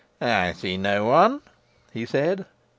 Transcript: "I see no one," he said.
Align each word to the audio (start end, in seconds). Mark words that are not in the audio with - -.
"I 0.19 0.53
see 0.53 0.77
no 0.77 1.05
one," 1.05 1.43
he 1.93 2.07
said. 2.07 2.47